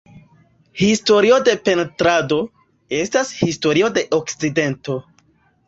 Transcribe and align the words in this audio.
Historio 0.85 1.37
de 1.49 1.53
pentrado, 1.69 2.39
estas 3.03 3.31
historio 3.43 3.93
de 3.99 4.07
okcidento. 4.21 5.01